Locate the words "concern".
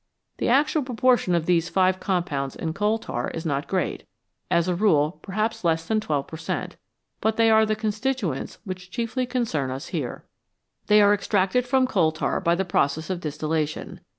9.27-9.69